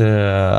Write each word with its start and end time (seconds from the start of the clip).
uh, 0.00 0.06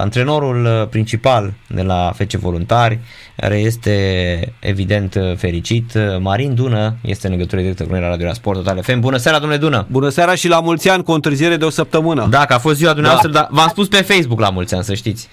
antrenorul 0.02 0.66
uh, 0.66 0.88
principal 0.88 1.54
de 1.68 1.82
la 1.82 2.12
FC 2.16 2.32
Voluntari, 2.32 3.00
care 3.36 3.58
este 3.58 4.54
evident 4.60 5.16
uh, 5.16 5.36
fericit. 5.36 5.92
Marin 6.20 6.56
Dună 6.56 6.96
este 7.02 7.28
în 7.28 7.34
legătură 7.34 7.62
directă 7.62 7.84
cu 7.84 7.92
noi 7.92 8.00
la 8.00 8.08
Radio 8.08 8.34
Sport 8.34 8.58
Total 8.58 8.82
FM. 8.82 9.00
Bună 9.00 9.18
seara, 9.18 9.40
domnule 9.40 9.60
Dună! 9.60 9.86
Bună 9.92 10.10
seara 10.10 10.36
și 10.36 10.48
la 10.48 10.60
mulți 10.60 10.90
ani, 10.90 11.04
cu 11.04 11.12
o 11.12 11.16
întârziere 11.16 11.58
de 11.58 11.66
o 11.66 11.70
săptămână. 11.70 12.28
Da, 12.30 12.46
că 12.46 12.54
a 12.54 12.58
fost 12.58 12.78
ziua 12.78 12.94
dumneavoastră, 12.94 13.32
da. 13.32 13.40
dar 13.40 13.48
v-am 13.52 13.68
spus 13.68 13.88
pe 13.88 14.02
Facebook 14.02 14.40
la 14.40 14.50
mulți 14.50 14.76
ani, 14.76 14.84
să 14.84 14.94
știți. 14.94 15.30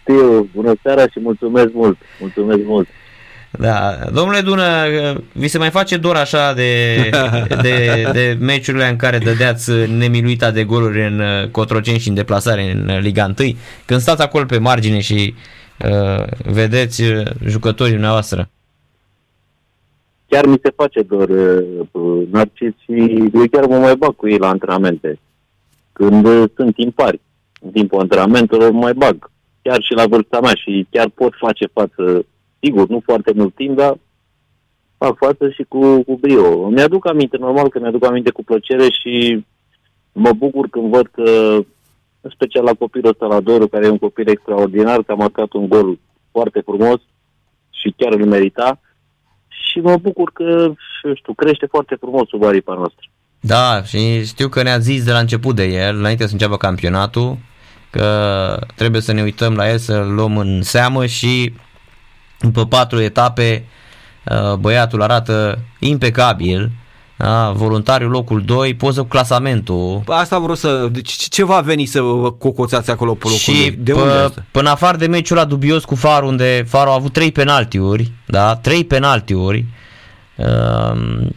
Știu, 0.00 0.48
bună 0.54 0.74
seara 0.82 1.02
și 1.02 1.20
mulțumesc 1.22 1.72
mult, 1.72 1.98
mulțumesc 2.20 2.60
mult. 2.64 2.88
Da, 3.50 3.98
domnule 4.12 4.40
Dună, 4.40 4.64
vi 5.32 5.48
se 5.48 5.58
mai 5.58 5.70
face 5.70 5.96
dor 5.96 6.16
așa 6.16 6.54
de, 6.54 6.94
de, 7.62 8.08
de 8.12 8.36
meciurile 8.40 8.88
în 8.88 8.96
care 8.96 9.18
dădeați 9.18 9.70
nemiluita 9.96 10.50
de 10.50 10.64
goluri 10.64 11.06
în 11.06 11.20
uh, 11.20 11.48
Cotroceni 11.50 11.98
și 11.98 12.08
în 12.08 12.14
deplasare 12.14 12.72
în 12.72 12.88
uh, 12.88 12.98
Liga 13.00 13.24
1, 13.24 13.34
când 13.84 14.00
stați 14.00 14.22
acolo 14.22 14.44
pe 14.44 14.58
margine 14.58 15.00
și 15.00 15.34
uh, 15.84 16.24
vedeți 16.44 17.02
uh, 17.02 17.26
jucătorii 17.46 17.92
dumneavoastră? 17.92 18.48
Chiar 20.28 20.46
mi 20.46 20.60
se 20.62 20.72
face 20.76 21.02
dor, 21.02 21.28
uh, 21.28 22.22
Narcis, 22.30 22.72
și 22.82 23.28
eu 23.34 23.46
chiar 23.50 23.66
mă 23.66 23.78
mai 23.78 23.96
bag 23.96 24.16
cu 24.16 24.28
ei 24.28 24.38
la 24.38 24.48
antrenamente. 24.48 25.18
Când 25.92 26.26
uh, 26.26 26.44
sunt 26.56 26.74
timpari, 26.74 27.20
în 27.60 27.70
timpul 27.70 28.00
antrenamentelor 28.00 28.70
mai 28.70 28.94
bag. 28.94 29.30
Chiar 29.62 29.82
și 29.82 29.92
la 29.92 30.06
vârsta 30.06 30.40
mea 30.40 30.54
și 30.54 30.86
chiar 30.90 31.08
pot 31.14 31.32
face 31.38 31.66
față 31.72 32.24
sigur, 32.66 32.88
nu 32.88 33.00
foarte 33.04 33.32
mult 33.34 33.54
timp, 33.54 33.76
dar 33.76 33.98
fac 34.98 35.16
față 35.16 35.50
și 35.50 35.64
cu, 35.68 36.02
cu 36.02 36.16
brio. 36.20 36.68
Mi-aduc 36.68 37.08
aminte, 37.08 37.36
normal 37.36 37.68
că 37.68 37.78
mi-aduc 37.78 38.04
aminte 38.04 38.30
cu 38.30 38.44
plăcere 38.44 38.86
și 38.90 39.44
mă 40.12 40.32
bucur 40.32 40.68
când 40.68 40.90
văd 40.90 41.06
că, 41.06 41.54
în 42.20 42.30
special 42.34 42.64
la 42.64 42.72
copilul 42.72 43.10
ăsta, 43.10 43.26
la 43.26 43.40
Doru, 43.40 43.66
care 43.68 43.86
e 43.86 43.90
un 43.90 43.98
copil 43.98 44.28
extraordinar, 44.28 45.02
că 45.02 45.12
a 45.12 45.14
marcat 45.14 45.52
un 45.52 45.68
gol 45.68 45.98
foarte 46.30 46.60
frumos 46.60 47.00
și 47.70 47.94
chiar 47.96 48.12
îl 48.12 48.26
merita. 48.26 48.80
Și 49.48 49.78
mă 49.78 49.96
bucur 49.96 50.30
că, 50.32 50.72
știu, 51.14 51.34
crește 51.34 51.66
foarte 51.66 51.96
frumos 52.00 52.28
sub 52.28 52.44
aripa 52.44 52.74
noastră. 52.74 53.10
Da, 53.40 53.82
și 53.82 54.24
știu 54.24 54.48
că 54.48 54.62
ne-a 54.62 54.78
zis 54.78 55.04
de 55.04 55.12
la 55.12 55.18
început 55.18 55.54
de 55.56 55.64
el, 55.64 55.96
înainte 55.96 56.26
să 56.26 56.32
înceapă 56.32 56.56
campionatul, 56.56 57.38
că 57.90 58.08
trebuie 58.76 59.00
să 59.00 59.12
ne 59.12 59.22
uităm 59.22 59.54
la 59.54 59.70
el, 59.70 59.78
să-l 59.78 60.14
luăm 60.14 60.36
în 60.36 60.62
seamă 60.62 61.06
și 61.06 61.52
după 62.40 62.66
patru 62.66 63.00
etape, 63.00 63.64
uh, 64.24 64.54
băiatul 64.54 65.02
arată 65.02 65.58
impecabil, 65.78 66.70
da, 67.18 67.50
voluntariul 67.50 68.10
locul 68.10 68.42
2, 68.44 68.74
poză 68.74 69.00
cu 69.00 69.06
clasamentul. 69.06 70.02
Asta 70.06 70.38
vreau 70.38 70.54
să... 70.54 70.88
Deci 70.92 71.10
ce 71.10 71.44
va 71.44 71.60
veni 71.60 71.84
să 71.84 72.00
cocoțați 72.38 72.90
acolo 72.90 73.14
pe 73.14 73.24
locul 73.24 73.38
Și 73.38 73.70
de 73.78 73.92
unde 73.92 74.22
este? 74.24 74.44
până 74.50 74.70
afară 74.70 74.96
de 74.96 75.06
meciul 75.06 75.36
ăla 75.36 75.46
dubios 75.46 75.84
cu 75.84 75.94
Far, 75.94 76.22
unde 76.22 76.64
Far 76.66 76.86
a 76.86 76.92
avut 76.92 77.12
trei 77.12 77.32
penaltiuri, 77.32 78.12
da, 78.26 78.56
trei 78.56 78.84
penaltiuri, 78.84 79.64
um, 80.36 81.30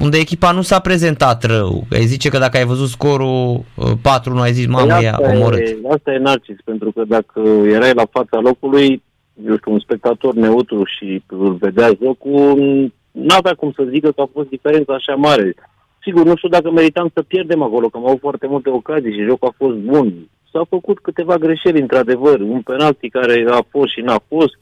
unde 0.00 0.18
echipa 0.18 0.50
nu 0.50 0.62
s-a 0.62 0.78
prezentat 0.78 1.44
rău. 1.44 1.86
Ai 1.92 2.06
zice 2.06 2.28
că 2.28 2.38
dacă 2.38 2.56
ai 2.56 2.64
văzut 2.64 2.88
scorul 2.88 3.64
4 4.02 4.30
uh, 4.30 4.36
nu 4.36 4.42
ai 4.42 4.52
zis, 4.52 4.66
mamă, 4.66 4.94
păi 4.94 5.04
e 5.04 5.34
omorât. 5.34 5.76
Asta 5.94 6.12
e 6.12 6.18
narcis, 6.18 6.56
pentru 6.64 6.92
că 6.92 7.02
dacă 7.08 7.40
erai 7.72 7.92
la 7.94 8.04
fața 8.10 8.38
locului, 8.40 9.02
eu 9.44 9.56
știu, 9.56 9.72
un 9.72 9.78
spectator 9.78 10.34
neutru 10.34 10.84
și 10.84 11.22
îl 11.26 11.52
vedea 11.52 11.90
jocul, 12.02 12.92
n-avea 13.10 13.54
cum 13.54 13.72
să 13.72 13.88
zică 13.90 14.10
că 14.10 14.20
a 14.20 14.28
fost 14.32 14.48
diferența 14.48 14.94
așa 14.94 15.14
mare. 15.14 15.54
Sigur, 16.02 16.24
nu 16.24 16.36
știu 16.36 16.48
dacă 16.48 16.70
meritam 16.70 17.10
să 17.14 17.22
pierdem 17.22 17.62
acolo, 17.62 17.88
că 17.88 17.96
am 17.96 18.06
avut 18.06 18.20
foarte 18.20 18.46
multe 18.46 18.70
ocazii 18.70 19.12
și 19.12 19.28
jocul 19.28 19.48
a 19.48 19.54
fost 19.56 19.76
bun. 19.76 20.14
S-au 20.52 20.66
făcut 20.68 20.98
câteva 20.98 21.36
greșeli, 21.36 21.80
într-adevăr, 21.80 22.40
un 22.40 22.60
penalti 22.60 23.08
care 23.08 23.44
a 23.50 23.64
fost 23.70 23.92
și 23.92 24.00
n-a 24.00 24.20
fost, 24.28 24.58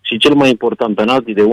și 0.00 0.18
cel 0.18 0.34
mai 0.34 0.50
important 0.50 0.94
penalti 0.94 1.32
de 1.32 1.42
1-1, 1.42 1.46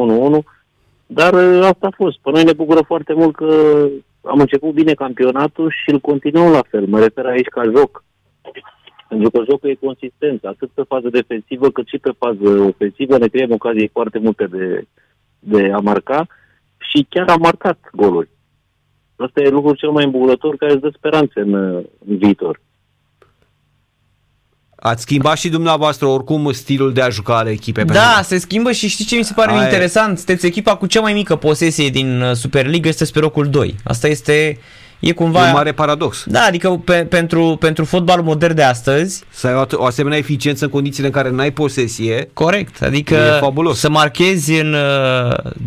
dar 1.06 1.34
ă, 1.34 1.66
asta 1.66 1.88
a 1.88 1.95
fost. 1.95 2.17
Pe 2.22 2.30
noi 2.30 2.44
ne 2.44 2.54
bucură 2.54 2.82
foarte 2.86 3.14
mult 3.14 3.36
că 3.36 3.88
am 4.22 4.39
început 4.39 4.73
bine 4.73 4.94
campionatul 4.94 5.70
și 5.83 5.89
îl 5.92 6.00
continuăm 6.00 6.52
la 6.52 6.64
fel. 6.70 6.86
Mă 6.86 7.00
refer 7.00 7.26
aici 7.26 7.48
ca 7.48 7.64
joc. 7.64 8.04
Pentru 9.09 9.30
că 9.30 9.43
jocul 9.49 9.70
e 9.70 9.86
consistent, 9.87 10.43
atât 10.43 10.70
pe 10.73 10.83
fază 10.87 11.09
defensivă 11.09 11.70
cât 11.70 11.87
și 11.87 11.97
pe 11.97 12.11
fază 12.17 12.49
ofensivă. 12.71 13.17
Ne 13.17 13.27
creăm 13.27 13.52
ocazii 13.52 13.95
foarte 13.97 14.20
multe 14.20 14.45
de, 14.45 14.87
de 15.39 15.71
a 15.71 15.80
marca 15.80 16.27
și 16.77 17.05
chiar 17.09 17.30
am 17.30 17.39
marcat 17.42 17.80
goluri. 17.92 18.30
Asta 19.15 19.42
e 19.42 19.49
lucrul 19.49 19.75
cel 19.75 19.89
mai 19.89 20.03
îmbucurător 20.03 20.55
care 20.55 20.71
îți 20.71 20.81
dă 20.81 20.92
speranțe 20.95 21.39
în, 21.39 21.53
în 22.08 22.17
viitor. 22.17 22.61
Ați 24.75 25.02
schimbat 25.02 25.37
și 25.37 25.49
dumneavoastră 25.49 26.05
oricum 26.05 26.52
stilul 26.52 26.93
de 26.93 27.02
a 27.02 27.09
juca 27.09 27.37
ale 27.37 27.49
echipei. 27.49 27.86
Da, 27.86 28.20
se 28.23 28.37
schimbă 28.37 28.71
și 28.71 28.87
știți 28.87 29.09
ce 29.09 29.15
mi 29.15 29.23
se 29.23 29.33
pare 29.36 29.52
Aia... 29.52 29.64
interesant? 29.64 30.17
Sunteți 30.17 30.45
echipa 30.45 30.76
cu 30.76 30.86
cea 30.86 31.02
mai 31.02 31.14
mică 31.14 31.36
posesie 31.36 31.89
din 31.89 32.21
uh, 32.21 32.31
Superliga, 32.31 32.89
este 32.89 33.05
pe 33.14 33.20
locul 33.20 33.49
2. 33.49 33.76
Asta 33.83 34.08
este 34.08 34.58
E 34.99 35.11
cumva... 35.11 35.43
E 35.43 35.48
un 35.48 35.52
mare 35.52 35.71
paradox. 35.71 36.23
Da, 36.27 36.42
adică 36.48 36.70
pe, 36.70 36.93
pentru, 36.93 37.58
pentru 37.60 37.86
fotbalul 37.86 38.23
modern 38.23 38.55
de 38.55 38.64
astăzi... 38.64 39.23
Să 39.30 39.48
ai 39.48 39.54
o, 39.54 39.65
o 39.71 39.86
asemenea 39.86 40.17
eficiență 40.17 40.65
în 40.65 40.71
condițiile 40.71 41.08
în 41.08 41.14
care 41.14 41.30
n-ai 41.30 41.52
posesie... 41.52 42.30
Corect, 42.33 42.82
adică 42.82 43.15
e 43.15 43.39
fabulos. 43.39 43.80
să 43.80 43.89
marchezi 43.89 44.59
în, 44.59 44.76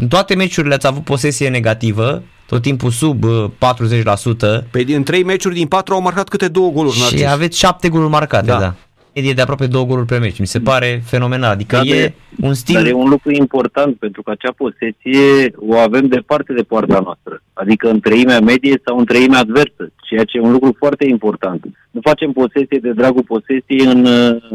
în 0.00 0.08
toate 0.08 0.34
meciurile 0.34 0.74
ați 0.74 0.86
avut 0.86 1.04
posesie 1.04 1.48
negativă, 1.48 2.22
tot 2.46 2.62
timpul 2.62 2.90
sub 2.90 3.24
40%. 3.24 4.70
Pe 4.70 4.82
din 4.82 5.02
3 5.02 5.24
meciuri 5.24 5.54
din 5.54 5.66
4 5.66 5.94
au 5.94 6.00
marcat 6.00 6.28
câte 6.28 6.48
două 6.48 6.70
goluri. 6.70 6.96
Și 6.96 7.26
aveți 7.26 7.58
7 7.58 7.88
goluri 7.88 8.10
marcate, 8.10 8.46
da. 8.46 8.58
da 8.58 8.74
medie 9.14 9.32
de 9.32 9.40
aproape 9.40 9.66
două 9.66 9.84
goluri 9.84 10.06
pe 10.06 10.18
meci. 10.18 10.38
Mi 10.38 10.46
se 10.46 10.60
pare 10.60 11.02
fenomenal. 11.04 11.50
Adică 11.50 11.76
da, 11.76 11.82
e 11.82 12.14
un 12.40 12.54
stil... 12.54 12.74
Dar 12.74 12.86
e 12.86 12.92
un 12.92 13.08
lucru 13.08 13.30
important 13.32 13.96
pentru 13.96 14.22
că 14.22 14.30
acea 14.30 14.52
posesie 14.52 15.52
o 15.56 15.76
avem 15.76 16.06
departe 16.06 16.52
de 16.52 16.62
poarta 16.62 17.00
noastră. 17.00 17.42
Adică 17.52 17.88
în 17.88 18.00
treimea 18.00 18.40
medie 18.40 18.80
sau 18.84 18.98
în 18.98 19.04
treimea 19.04 19.38
adversă, 19.38 19.90
ceea 20.08 20.24
ce 20.24 20.36
e 20.36 20.40
un 20.40 20.52
lucru 20.52 20.74
foarte 20.78 21.06
important. 21.08 21.64
Nu 21.90 22.00
facem 22.00 22.32
posesie 22.32 22.78
de 22.82 22.92
dragul 22.92 23.22
posesiei 23.22 23.86
în, 23.86 24.06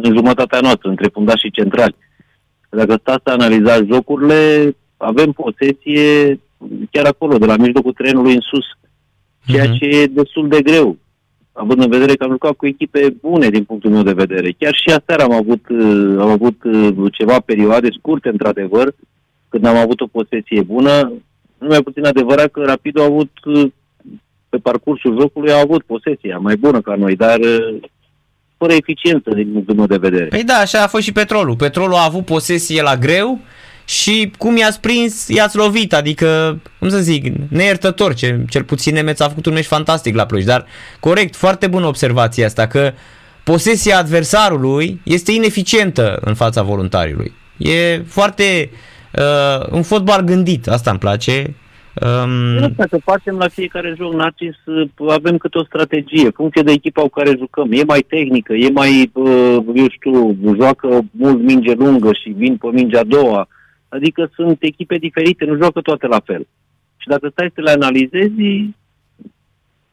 în 0.01 0.13
jumătatea 0.15 0.59
noastră, 0.59 0.89
între 0.89 1.09
fundași 1.13 1.45
și 1.45 1.51
centrali. 1.51 1.95
Dacă 2.69 2.97
stați 3.01 3.23
să 3.25 3.31
analizați 3.31 3.87
jocurile, 3.91 4.75
avem 4.97 5.31
posesie 5.31 6.39
chiar 6.91 7.05
acolo, 7.05 7.37
de 7.37 7.45
la 7.45 7.57
mijlocul 7.57 7.93
trenului 7.93 8.33
în 8.33 8.41
sus. 8.41 8.65
Ceea 9.45 9.65
uh-huh. 9.65 9.77
ce 9.79 9.85
e 9.85 10.05
destul 10.05 10.47
de 10.47 10.61
greu 10.61 10.97
având 11.57 11.81
în 11.81 11.89
vedere 11.89 12.15
că 12.15 12.23
am 12.23 12.31
jucat 12.31 12.51
cu 12.51 12.65
echipe 12.65 13.15
bune 13.21 13.49
din 13.49 13.63
punctul 13.63 13.91
meu 13.91 14.03
de 14.03 14.19
vedere. 14.23 14.55
Chiar 14.59 14.73
și 14.73 14.95
aseară 14.99 15.23
am 15.23 15.31
avut, 15.31 15.63
uh, 15.69 16.19
am 16.19 16.29
avut 16.29 16.63
uh, 16.63 17.11
ceva 17.11 17.39
perioade 17.39 17.87
scurte, 17.97 18.29
într-adevăr, 18.29 18.93
când 19.49 19.65
am 19.65 19.75
avut 19.75 20.01
o 20.01 20.07
posesie 20.07 20.61
bună. 20.61 21.13
Nu 21.57 21.67
mai 21.67 21.81
puțin 21.81 22.05
adevărat 22.05 22.51
că 22.51 22.61
Rapid 22.65 22.99
a 22.99 23.03
avut, 23.03 23.31
uh, 23.45 23.71
pe 24.49 24.57
parcursul 24.57 25.19
jocului, 25.19 25.51
a 25.51 25.59
avut 25.59 25.83
posesia 25.83 26.37
mai 26.37 26.55
bună 26.55 26.81
ca 26.81 26.95
noi, 26.95 27.15
dar 27.15 27.39
fără 28.57 28.73
eficiență 28.73 29.29
din 29.33 29.51
punctul 29.51 29.75
meu 29.75 29.85
de 29.85 29.97
vedere. 29.97 30.25
Păi 30.25 30.43
da, 30.43 30.53
așa 30.53 30.83
a 30.83 30.87
fost 30.87 31.03
și 31.03 31.11
petrolul. 31.11 31.55
Petrolul 31.55 31.93
a 31.93 32.05
avut 32.05 32.25
posesie 32.25 32.81
la 32.81 32.95
greu, 32.95 33.39
și 33.87 34.31
cum 34.37 34.57
i-ați 34.57 34.79
prins, 34.79 35.27
i-ați 35.27 35.57
lovit, 35.57 35.93
adică, 35.93 36.59
cum 36.79 36.89
să 36.89 36.97
zic, 36.97 37.25
neiertător, 37.49 38.13
cel, 38.13 38.45
cel 38.49 38.63
puțin 38.63 38.93
Nemeț 38.93 39.19
a 39.19 39.27
făcut 39.27 39.45
un 39.45 39.53
meci 39.53 39.65
fantastic 39.65 40.15
la 40.15 40.25
Cluj, 40.25 40.43
dar 40.43 40.65
corect, 40.99 41.35
foarte 41.35 41.67
bună 41.67 41.85
observația 41.85 42.45
asta, 42.45 42.67
că 42.67 42.91
posesia 43.43 43.97
adversarului 43.97 45.01
este 45.03 45.31
ineficientă 45.31 46.19
în 46.21 46.33
fața 46.33 46.61
voluntariului. 46.61 47.33
E 47.57 48.01
foarte 48.07 48.69
uh, 49.13 49.67
un 49.71 49.81
fotbal 49.81 50.21
gândit, 50.21 50.67
asta 50.67 50.89
îmi 50.89 50.99
place. 50.99 51.55
Um... 52.23 52.73
Să 52.89 52.99
facem 53.03 53.35
la 53.37 53.47
fiecare 53.47 53.95
joc, 53.97 54.13
Narcis, 54.13 54.55
avem 55.07 55.37
câte 55.37 55.57
o 55.57 55.63
strategie, 55.63 56.29
funcție 56.35 56.61
de 56.61 56.71
echipa 56.71 57.01
cu 57.01 57.09
care 57.09 57.35
jucăm. 57.37 57.71
E 57.71 57.83
mai 57.83 58.05
tehnică, 58.07 58.53
e 58.53 58.69
mai, 58.69 59.11
uh, 59.13 59.57
eu 59.75 59.89
știu, 59.89 60.37
joacă 60.55 61.01
mult 61.11 61.41
minge 61.41 61.73
lungă 61.73 62.13
și 62.13 62.29
vin 62.29 62.57
pe 62.57 62.67
mingea 62.71 62.99
a 62.99 63.03
doua 63.03 63.47
Adică 63.89 64.29
sunt 64.33 64.57
echipe 64.59 64.97
diferite, 64.97 65.45
nu 65.45 65.55
joacă 65.55 65.81
toate 65.81 66.07
la 66.07 66.19
fel. 66.19 66.47
Și 66.97 67.07
dacă 67.07 67.29
stai 67.29 67.51
să 67.53 67.61
le 67.61 67.69
analizezi, 67.69 68.69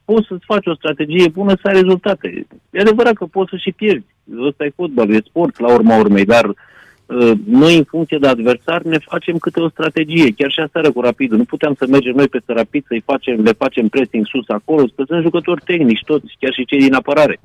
poți 0.05 0.27
să-ți 0.27 0.45
faci 0.45 0.67
o 0.67 0.75
strategie 0.75 1.29
bună 1.29 1.55
să 1.55 1.69
ai 1.69 1.75
rezultate. 1.75 2.47
E 2.71 2.81
adevărat 2.81 3.13
că 3.13 3.25
poți 3.25 3.51
să 3.51 3.57
și 3.57 3.73
pierzi. 3.73 4.07
Ăsta 4.41 4.65
e 4.65 4.73
fotbal, 4.75 5.11
e 5.11 5.21
sport 5.25 5.59
la 5.59 5.73
urma 5.73 5.99
urmei, 5.99 6.25
dar 6.25 6.45
uh, 6.49 7.33
noi 7.47 7.77
în 7.77 7.85
funcție 7.85 8.19
de 8.19 8.27
adversar 8.27 8.83
ne 8.83 8.99
facem 8.99 9.39
câte 9.39 9.61
o 9.61 9.69
strategie. 9.69 10.33
Chiar 10.37 10.51
și 10.51 10.61
aseară 10.61 10.93
cu 10.93 11.01
Rapidul. 11.01 11.37
Nu 11.37 11.45
puteam 11.45 11.75
să 11.79 11.87
mergem 11.87 12.15
noi 12.15 12.29
peste 12.29 12.53
Rapid 12.53 12.85
să-i 12.87 13.03
facem, 13.07 13.43
le 13.43 13.53
facem 13.53 13.89
pressing 13.89 14.27
sus 14.27 14.49
acolo, 14.49 14.85
că 14.97 15.03
sunt 15.07 15.23
jucători 15.23 15.63
tehnici 15.65 16.05
toți, 16.05 16.37
chiar 16.39 16.53
și 16.53 16.65
cei 16.65 16.79
din 16.79 16.95
apărare. 16.95 17.41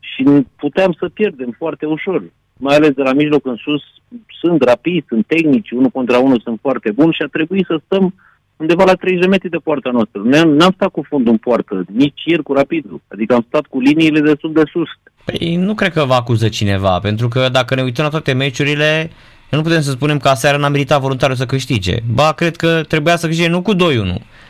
Și 0.00 0.24
puteam 0.56 0.94
să 0.98 1.08
pierdem 1.08 1.54
foarte 1.58 1.86
ușor 1.86 2.22
mai 2.62 2.76
ales 2.76 2.90
de 2.90 3.02
la 3.02 3.12
mijloc 3.12 3.46
în 3.46 3.56
sus, 3.56 3.82
sunt 4.40 4.62
rapizi, 4.62 5.04
sunt 5.08 5.26
tehnici, 5.26 5.70
unul 5.70 5.88
contra 5.90 6.18
unul 6.18 6.40
sunt 6.44 6.58
foarte 6.60 6.90
buni 6.90 7.12
și 7.12 7.22
a 7.22 7.26
trebuit 7.26 7.66
să 7.66 7.80
stăm 7.84 8.14
undeva 8.56 8.84
la 8.84 8.94
30 8.94 9.20
de 9.20 9.26
metri 9.26 9.50
de 9.50 9.56
poarta 9.56 9.90
noastră. 9.90 10.20
N-am 10.44 10.72
stat 10.74 10.88
cu 10.88 11.02
fundul 11.08 11.32
în 11.32 11.38
poartă, 11.38 11.84
nici 11.92 12.22
ieri 12.24 12.42
cu 12.42 12.52
rapidul. 12.52 13.00
Adică 13.08 13.34
am 13.34 13.44
stat 13.48 13.66
cu 13.66 13.80
liniile 13.80 14.20
destul 14.20 14.52
de 14.52 14.62
sus. 14.72 14.88
Păi 15.24 15.56
nu 15.56 15.74
cred 15.74 15.92
că 15.92 16.04
va 16.04 16.14
acuză 16.14 16.48
cineva, 16.48 16.98
pentru 16.98 17.28
că 17.28 17.48
dacă 17.52 17.74
ne 17.74 17.82
uităm 17.82 18.04
la 18.04 18.10
toate 18.10 18.32
meciurile, 18.32 19.10
nu 19.50 19.62
putem 19.62 19.80
să 19.80 19.90
spunem 19.90 20.18
că 20.18 20.28
aseară 20.28 20.56
n-a 20.56 20.68
meritat 20.68 21.00
voluntarul 21.00 21.36
să 21.36 21.46
câștige. 21.46 21.96
Ba, 22.14 22.32
cred 22.32 22.56
că 22.56 22.82
trebuia 22.88 23.16
să 23.16 23.26
câștige 23.26 23.48
nu 23.48 23.62
cu 23.62 23.74
2-1. 23.74 23.78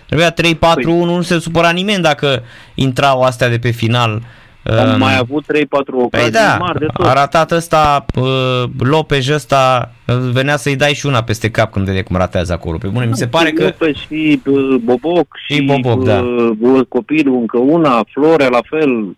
Trebuia 0.06 0.32
3-4-1, 0.32 0.34
păi. 0.58 0.84
nu 0.84 1.22
se 1.22 1.38
supăra 1.38 1.70
nimeni 1.70 2.02
dacă 2.02 2.42
intrau 2.74 3.20
astea 3.22 3.48
de 3.48 3.58
pe 3.58 3.70
final. 3.70 4.22
Am 4.64 4.92
um, 4.92 4.98
mai 4.98 5.16
avut 5.16 5.44
3-4 5.44 5.46
ocazii 5.92 6.08
păi 6.10 6.30
da, 6.30 6.56
mari 6.58 6.78
de 6.78 6.86
tot. 6.92 7.06
a 7.06 7.12
ratat 7.12 7.50
ăsta, 7.50 8.04
uh, 8.14 8.62
Lopez 8.78 9.28
ăsta, 9.28 9.92
venea 10.32 10.56
să-i 10.56 10.76
dai 10.76 10.94
și 10.94 11.06
una 11.06 11.22
peste 11.22 11.50
cap 11.50 11.72
când 11.72 11.86
vede 11.86 12.02
cum 12.02 12.16
ratează 12.16 12.52
acolo. 12.52 12.78
Pe 12.78 12.86
bune, 12.86 13.04
mi 13.04 13.16
se 13.16 13.26
pare 13.26 13.50
că... 13.50 13.64
Lopez 13.64 13.94
și 13.94 14.42
uh, 14.46 14.76
Boboc 14.84 15.26
și, 15.46 15.54
și 15.54 15.62
Boboc, 15.62 16.04
da. 16.04 16.20
uh, 16.60 16.86
copilul 16.88 17.38
încă 17.38 17.58
una, 17.58 18.04
Florea 18.12 18.48
la 18.48 18.60
fel, 18.68 19.16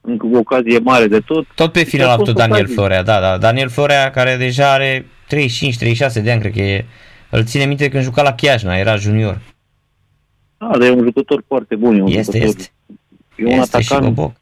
încă 0.00 0.26
o 0.32 0.38
ocazie 0.38 0.78
mare 0.78 1.06
de 1.06 1.20
tot. 1.20 1.46
Tot 1.54 1.72
pe 1.72 1.82
final 1.82 2.08
a 2.08 2.12
avut 2.12 2.34
Daniel 2.34 2.58
ocazii. 2.58 2.74
Florea, 2.74 3.02
da, 3.02 3.20
da. 3.20 3.38
Daniel 3.38 3.68
Florea 3.68 4.10
care 4.10 4.36
deja 4.36 4.72
are 4.72 5.06
35-36 5.26 6.22
de 6.22 6.30
ani, 6.30 6.40
cred 6.40 6.52
că 6.52 6.60
e. 6.60 6.84
Îl 7.30 7.44
ține 7.44 7.64
minte 7.64 7.88
când 7.88 8.02
juca 8.02 8.22
la 8.22 8.32
Chiajna, 8.32 8.76
era 8.76 8.96
junior. 8.96 9.40
Da, 10.58 10.78
dar 10.78 10.88
e 10.88 10.90
un 10.90 11.04
jucător 11.04 11.44
foarte 11.46 11.74
bun. 11.74 11.98
E 11.98 12.02
un 12.02 12.06
este, 12.06 12.38
jucător, 12.38 12.46
este. 12.46 12.72
E 13.36 13.44
un 13.44 13.50
Este 13.50 13.80
și 13.80 13.92
atacant 13.92 14.14
Boboc. 14.14 14.32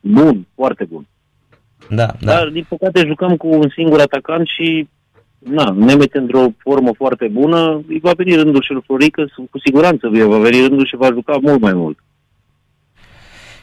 bun, 0.00 0.46
foarte 0.54 0.84
bun. 0.84 1.06
Da, 1.88 2.06
da. 2.20 2.32
Dar, 2.32 2.48
din 2.48 2.66
păcate, 2.68 3.04
jucăm 3.06 3.36
cu 3.36 3.48
un 3.48 3.68
singur 3.74 4.00
atacant 4.00 4.46
și 4.46 4.88
na, 5.38 5.74
ne 5.78 5.94
mete 5.94 6.18
într-o 6.18 6.46
formă 6.58 6.90
foarte 6.96 7.28
bună. 7.28 7.82
Îi 7.88 8.00
va 8.02 8.12
veni 8.16 8.34
rândul 8.34 8.62
și 8.62 8.72
lui 8.72 8.82
Florică, 8.86 9.24
cu 9.50 9.58
siguranță 9.64 10.08
va 10.26 10.38
veni 10.38 10.60
rândul 10.60 10.86
și 10.86 10.96
va 10.96 11.06
juca 11.06 11.38
mult 11.42 11.60
mai 11.60 11.72
mult. 11.72 11.98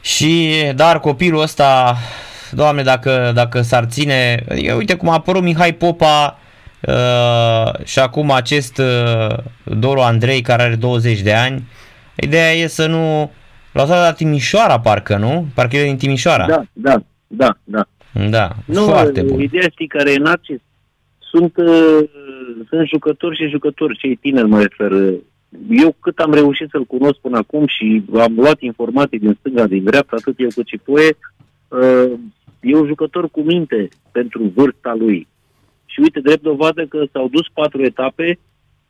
Și, 0.00 0.52
dar 0.74 1.00
copilul 1.00 1.40
ăsta, 1.40 1.96
doamne, 2.50 2.82
dacă, 2.82 3.32
dacă 3.34 3.60
s-ar 3.60 3.84
ține, 3.84 4.44
adică, 4.48 4.74
uite 4.74 4.96
cum 4.96 5.08
a 5.08 5.12
apărut 5.12 5.42
Mihai 5.42 5.72
Popa 5.72 6.38
uh, 6.80 7.84
și 7.84 7.98
acum 7.98 8.30
acest 8.30 8.78
uh, 8.78 9.36
Doru 9.64 10.00
Andrei 10.00 10.40
care 10.40 10.62
are 10.62 10.74
20 10.74 11.20
de 11.20 11.32
ani, 11.32 11.62
ideea 12.16 12.52
e 12.52 12.66
să 12.66 12.86
nu, 12.86 13.30
l-au 13.72 13.86
dat 13.86 14.00
la 14.00 14.12
Timișoara 14.12 14.80
parcă, 14.80 15.16
nu? 15.16 15.46
Parcă 15.54 15.76
e 15.76 15.84
din 15.84 15.96
Timișoara. 15.96 16.46
Da, 16.46 16.62
da, 16.72 17.02
da, 17.26 17.56
da. 17.64 17.86
Da, 18.30 18.50
Nu, 18.66 18.82
foarte 18.84 19.22
bun. 19.22 19.40
ideea 19.40 19.68
știi 19.70 19.86
care 19.86 20.12
e 20.12 20.16
narcis. 20.18 20.60
Sunt, 21.18 21.56
uh, 21.56 21.98
sunt 22.68 22.88
jucători 22.88 23.36
și 23.36 23.48
jucători, 23.48 23.98
cei 23.98 24.16
tineri 24.16 24.48
mă 24.48 24.60
refer. 24.60 24.92
Eu 25.70 25.96
cât 26.00 26.18
am 26.18 26.32
reușit 26.32 26.68
să-l 26.70 26.84
cunosc 26.84 27.18
până 27.20 27.36
acum 27.36 27.66
și 27.66 28.02
am 28.18 28.34
luat 28.36 28.60
informații 28.60 29.18
din 29.18 29.36
stânga, 29.38 29.66
din 29.66 29.84
dreapta, 29.84 30.16
atât 30.18 30.34
eu 30.38 30.48
cât 30.54 30.66
și 30.66 30.76
Poe, 30.76 31.16
uh, 31.68 32.12
e 32.60 32.76
un 32.76 32.86
jucător 32.86 33.30
cu 33.30 33.40
minte 33.40 33.88
pentru 34.12 34.52
vârsta 34.54 34.94
lui. 34.98 35.26
Și 35.84 36.00
uite, 36.00 36.20
drept 36.20 36.42
dovadă 36.42 36.86
că 36.86 37.04
s-au 37.12 37.28
dus 37.28 37.46
patru 37.52 37.82
etape 37.82 38.38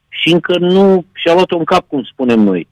și 0.08 0.32
încă 0.32 0.58
nu 0.58 1.04
și-a 1.12 1.32
luat 1.34 1.50
un 1.50 1.64
cap, 1.64 1.86
cum 1.86 2.02
spunem 2.02 2.40
noi. 2.40 2.68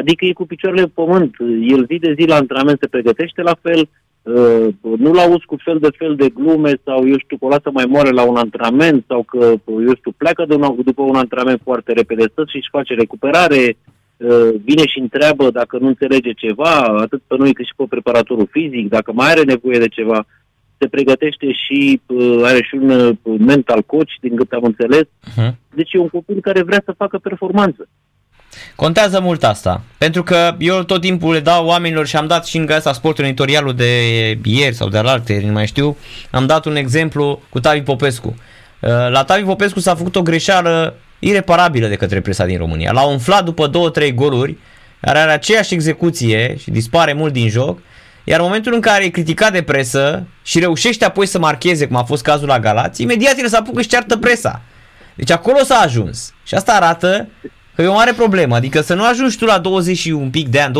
Adică 0.00 0.24
e 0.24 0.32
cu 0.32 0.46
picioarele 0.46 0.84
pe 0.84 0.90
pământ. 0.94 1.34
El 1.74 1.86
zi 1.90 1.96
de 1.98 2.14
zi 2.18 2.26
la 2.26 2.36
antrenament 2.36 2.78
se 2.80 2.86
pregătește 2.86 3.42
la 3.42 3.56
fel, 3.62 3.88
uh, 4.22 4.66
nu-l 4.98 5.18
auzi 5.18 5.44
cu 5.44 5.56
fel 5.64 5.78
de 5.78 5.88
fel 5.96 6.14
de 6.16 6.28
glume 6.28 6.72
sau, 6.84 7.08
eu 7.08 7.18
știu, 7.18 7.36
că 7.36 7.44
o 7.44 7.48
lasă 7.48 7.70
mai 7.72 7.84
moare 7.88 8.10
la 8.10 8.22
un 8.22 8.36
antrenament 8.36 9.04
sau 9.08 9.22
că, 9.22 9.54
eu 9.66 9.94
știu, 9.94 10.12
pleacă 10.16 10.44
de 10.48 10.54
un, 10.54 10.76
după 10.84 11.02
un 11.02 11.16
antrenament 11.16 11.60
foarte 11.62 11.92
repede, 11.92 12.22
stă 12.30 12.44
și 12.48 12.56
își 12.56 12.74
face 12.76 12.94
recuperare, 12.94 13.76
uh, 14.16 14.50
vine 14.64 14.86
și 14.86 14.98
întreabă 14.98 15.50
dacă 15.50 15.78
nu 15.78 15.86
înțelege 15.86 16.32
ceva, 16.32 16.74
atât 16.80 17.22
pe 17.26 17.34
noi 17.38 17.52
cât 17.52 17.64
și 17.64 17.72
pe 17.76 17.84
preparatorul 17.88 18.48
fizic, 18.50 18.88
dacă 18.88 19.12
mai 19.12 19.30
are 19.30 19.42
nevoie 19.42 19.78
de 19.78 19.88
ceva, 19.88 20.26
se 20.78 20.88
pregătește 20.88 21.52
și 21.52 22.00
uh, 22.06 22.40
are 22.42 22.62
și 22.62 22.74
un 22.74 22.90
uh, 22.90 23.16
mental 23.38 23.82
coach, 23.82 24.12
din 24.20 24.36
câte 24.36 24.54
am 24.54 24.64
înțeles. 24.64 25.06
Uh-huh. 25.06 25.52
Deci 25.74 25.92
e 25.92 25.98
un 25.98 26.08
copil 26.08 26.40
care 26.40 26.62
vrea 26.62 26.82
să 26.84 26.94
facă 26.96 27.18
performanță. 27.18 27.88
Contează 28.74 29.20
mult 29.20 29.44
asta, 29.44 29.82
pentru 29.98 30.22
că 30.22 30.54
eu 30.58 30.82
tot 30.82 31.00
timpul 31.00 31.32
le 31.32 31.40
dau 31.40 31.66
oamenilor 31.66 32.06
și 32.06 32.16
am 32.16 32.26
dat 32.26 32.46
și 32.46 32.56
în 32.56 32.66
gasa 32.66 32.92
sportul 32.92 33.24
editorialul 33.24 33.74
de 33.74 33.90
ieri 34.44 34.74
sau 34.74 34.88
de 34.88 34.98
alaltă, 34.98 35.32
nu 35.32 35.52
mai 35.52 35.66
știu, 35.66 35.96
am 36.30 36.46
dat 36.46 36.64
un 36.64 36.76
exemplu 36.76 37.42
cu 37.48 37.60
Tavi 37.60 37.80
Popescu. 37.80 38.36
Uh, 38.80 38.90
La 38.90 39.24
Tavi 39.24 39.42
Popescu 39.42 39.80
s-a 39.80 39.94
făcut 39.94 40.16
o 40.16 40.22
greșeală 40.22 40.94
ireparabilă 41.18 41.86
de 41.86 41.94
către 41.94 42.20
presa 42.20 42.44
din 42.44 42.58
România. 42.58 42.92
L-a 42.92 43.06
umflat 43.06 43.44
după 43.44 43.70
2-3 44.10 44.14
goluri, 44.14 44.56
care 45.00 45.18
are 45.18 45.30
aceeași 45.30 45.74
execuție 45.74 46.56
și 46.58 46.70
dispare 46.70 47.12
mult 47.12 47.32
din 47.32 47.48
joc, 47.48 47.78
iar 48.24 48.38
în 48.38 48.44
momentul 48.44 48.74
în 48.74 48.80
care 48.80 49.04
e 49.04 49.08
criticat 49.08 49.52
de 49.52 49.62
presă 49.62 50.26
și 50.42 50.58
reușește 50.58 51.04
apoi 51.04 51.26
să 51.26 51.38
marcheze, 51.38 51.86
cum 51.86 51.96
a 51.96 52.02
fost 52.02 52.22
cazul 52.22 52.48
la 52.48 52.58
Galați, 52.58 53.02
imediat 53.02 53.38
el 53.38 53.48
să 53.48 53.56
apucă 53.56 53.82
și 53.82 53.88
ceartă 53.88 54.16
presa. 54.16 54.62
Deci 55.14 55.30
acolo 55.30 55.58
s-a 55.58 55.74
ajuns. 55.74 56.34
Și 56.46 56.54
asta 56.54 56.72
arată 56.72 57.28
că 57.74 57.82
e 57.82 57.86
o 57.86 57.92
mare 57.92 58.12
problemă. 58.12 58.54
Adică 58.54 58.80
să 58.80 58.94
nu 58.94 59.06
ajungi 59.06 59.36
tu 59.36 59.44
la 59.44 59.58
20 59.58 59.96
și 59.96 60.10
un 60.10 60.30
pic 60.30 60.48
de 60.48 60.60
ani, 60.60 60.74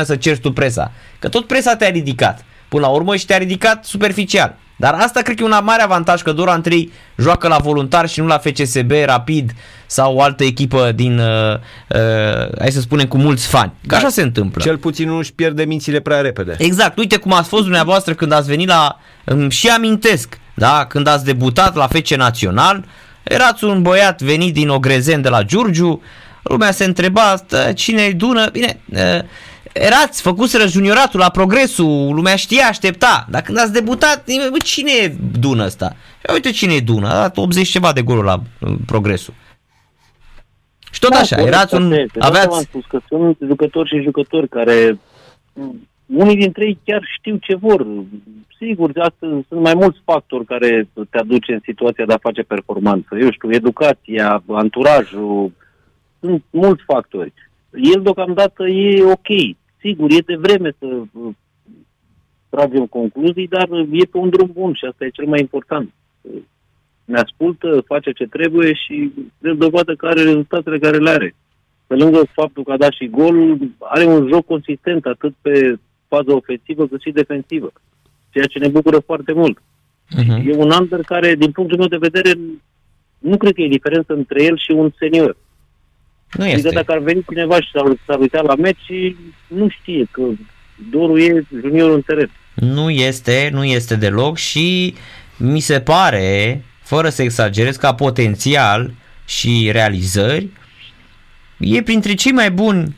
20-21 0.00 0.02
să 0.04 0.16
cerți 0.16 0.40
tu 0.40 0.52
presa. 0.52 0.92
Că 1.18 1.28
tot 1.28 1.46
presa 1.46 1.76
te-a 1.76 1.88
ridicat. 1.88 2.44
Până 2.68 2.82
la 2.82 2.92
urmă 2.92 3.16
și 3.16 3.26
te-a 3.26 3.38
ridicat 3.38 3.84
superficial. 3.84 4.56
Dar 4.76 4.94
asta 4.94 5.20
cred 5.20 5.36
că 5.36 5.42
e 5.42 5.46
un 5.46 5.58
mare 5.62 5.82
avantaj 5.82 6.22
că 6.22 6.32
Dora 6.32 6.52
Andrei 6.52 6.92
joacă 7.16 7.48
la 7.48 7.56
voluntar 7.56 8.08
și 8.08 8.20
nu 8.20 8.26
la 8.26 8.38
FCSB, 8.38 8.90
Rapid 9.04 9.52
sau 9.86 10.14
o 10.16 10.22
altă 10.22 10.44
echipă 10.44 10.92
din, 10.94 11.18
uh, 11.18 11.54
uh, 11.54 12.58
hai 12.58 12.70
să 12.70 12.80
spunem, 12.80 13.06
cu 13.06 13.18
mulți 13.18 13.46
fani. 13.46 13.72
Că 13.80 13.86
Da. 13.86 13.96
așa 13.96 14.08
se 14.08 14.22
întâmplă. 14.22 14.62
Cel 14.62 14.78
puțin 14.78 15.08
nu 15.08 15.16
își 15.16 15.32
pierde 15.32 15.64
mințile 15.64 16.00
prea 16.00 16.20
repede. 16.20 16.54
Exact, 16.58 16.98
uite 16.98 17.16
cum 17.16 17.32
ați 17.32 17.48
fost 17.48 17.62
dumneavoastră 17.62 18.14
când 18.14 18.32
ați 18.32 18.48
venit 18.48 18.68
la, 18.68 18.98
îmi 19.24 19.50
și 19.50 19.68
amintesc, 19.68 20.38
da, 20.54 20.84
când 20.88 21.06
ați 21.06 21.24
debutat 21.24 21.74
la 21.74 21.86
FC 21.86 22.08
Național, 22.14 22.84
erați 23.22 23.64
un 23.64 23.82
băiat 23.82 24.22
venit 24.22 24.54
din 24.54 24.68
Ogrezen 24.68 25.22
de 25.22 25.28
la 25.28 25.42
Giurgiu, 25.42 26.02
lumea 26.44 26.70
se 26.70 26.84
întreba 26.84 27.36
"Stă, 27.36 27.72
cine 27.74 28.02
e 28.02 28.12
Dună, 28.12 28.48
bine, 28.50 28.80
eh, 28.92 29.20
erați, 29.72 30.22
făcuseră 30.22 30.66
junioratul 30.66 31.20
la 31.20 31.30
progresul, 31.30 32.14
lumea 32.14 32.36
știa, 32.36 32.66
aștepta, 32.66 33.26
dar 33.30 33.42
când 33.42 33.58
ați 33.58 33.72
debutat, 33.72 34.26
nimeni, 34.26 34.50
bă, 34.50 34.56
cine 34.64 34.90
e 35.02 35.16
Dună 35.38 35.64
ăsta? 35.64 35.96
Ia 36.28 36.34
uite 36.34 36.50
cine 36.50 36.74
e 36.74 36.80
Dună, 36.80 37.08
a 37.08 37.20
dat 37.20 37.36
80 37.36 37.68
ceva 37.68 37.92
de 37.92 38.02
goluri 38.02 38.26
la 38.26 38.42
uh, 38.60 38.74
progresul. 38.86 39.34
Și 40.90 41.00
tot 41.00 41.12
așa, 41.12 41.36
corect, 41.36 41.54
erați 41.54 41.74
un, 41.74 41.82
asta 41.82 41.94
este. 41.94 42.18
De 42.18 42.24
asta 42.24 42.32
v-am 42.38 42.46
aveați, 42.46 42.66
spus 42.68 42.84
că 42.88 43.00
sunt 43.08 43.36
jucători 43.46 43.88
și 43.88 44.02
jucători 44.02 44.48
care 44.48 44.98
m, 45.52 45.88
unii 46.06 46.36
dintre 46.36 46.64
ei 46.64 46.78
chiar 46.84 47.02
știu 47.18 47.36
ce 47.36 47.54
vor. 47.56 47.86
Sigur, 48.58 48.90
astăzi 48.94 49.32
sunt 49.48 49.60
mai 49.60 49.74
mulți 49.74 49.98
factori 50.04 50.44
care 50.44 50.88
te 51.10 51.18
aduce 51.18 51.52
în 51.52 51.60
situația 51.64 52.04
de 52.04 52.12
a 52.12 52.18
face 52.28 52.42
performanță. 52.42 53.08
Eu 53.20 53.30
știu, 53.30 53.52
educația, 53.52 54.42
anturajul, 54.48 55.52
sunt 56.24 56.42
mulți 56.50 56.82
factori. 56.82 57.32
El 57.70 58.02
deocamdată 58.02 58.66
e 58.68 59.04
ok. 59.04 59.56
Sigur, 59.80 60.10
e 60.10 60.18
de 60.26 60.36
vreme 60.36 60.74
să 60.78 60.86
uh, 60.86 61.34
tragem 62.48 62.86
concluzii, 62.86 63.48
dar 63.48 63.68
e 63.90 64.04
pe 64.04 64.16
un 64.16 64.28
drum 64.28 64.50
bun 64.52 64.72
și 64.74 64.84
asta 64.84 65.04
e 65.04 65.18
cel 65.18 65.26
mai 65.26 65.40
important. 65.40 65.92
Ne 67.04 67.18
ascultă, 67.18 67.84
face 67.86 68.10
ce 68.12 68.26
trebuie 68.26 68.72
și 68.72 69.12
dă 69.38 69.52
dovadă 69.52 69.94
că 69.94 70.06
are 70.06 70.22
rezultatele 70.22 70.78
care 70.78 70.96
le 70.96 71.10
are. 71.10 71.34
Pe 71.86 71.94
lângă 71.94 72.20
faptul 72.32 72.64
că 72.64 72.72
a 72.72 72.76
dat 72.76 72.92
și 72.92 73.08
gol, 73.08 73.58
are 73.78 74.04
un 74.04 74.28
joc 74.32 74.46
consistent 74.46 75.06
atât 75.06 75.34
pe 75.40 75.78
fază 76.08 76.32
ofensivă 76.32 76.86
cât 76.86 77.00
și 77.00 77.10
defensivă. 77.10 77.72
Ceea 78.30 78.46
ce 78.46 78.58
ne 78.58 78.68
bucură 78.68 78.98
foarte 78.98 79.32
mult. 79.32 79.58
uh-huh. 79.58 80.46
E 80.46 80.56
un 80.56 80.70
under 80.80 81.00
care, 81.00 81.34
din 81.34 81.50
punctul 81.50 81.78
meu 81.78 81.88
de 81.88 82.06
vedere, 82.08 82.38
nu 83.18 83.36
cred 83.36 83.54
că 83.54 83.60
e 83.60 83.68
diferență 83.68 84.12
între 84.12 84.42
el 84.44 84.58
și 84.58 84.70
un 84.70 84.90
senior. 84.98 85.36
Nu 86.36 86.44
Adică 86.44 86.56
este. 86.56 86.74
dacă 86.74 86.92
ar 86.92 86.98
veni 86.98 87.24
cineva 87.28 87.60
și 87.60 87.68
s-ar, 87.72 87.84
s-ar 88.06 88.18
uita 88.18 88.40
la 88.40 88.54
meci, 88.54 89.16
nu 89.46 89.68
știe 89.68 90.06
că 90.10 90.22
Doru 90.90 91.18
e 91.18 91.46
junior 91.60 91.90
în 91.90 92.00
teren. 92.00 92.30
Nu 92.54 92.90
este, 92.90 93.50
nu 93.52 93.64
este 93.64 93.96
deloc 93.96 94.36
și 94.36 94.94
mi 95.36 95.60
se 95.60 95.80
pare, 95.80 96.62
fără 96.82 97.08
să 97.08 97.22
exagerez, 97.22 97.76
ca 97.76 97.94
potențial 97.94 98.92
și 99.26 99.68
realizări, 99.72 100.48
e 101.58 101.82
printre 101.82 102.14
cei 102.14 102.32
mai 102.32 102.50
buni 102.50 102.96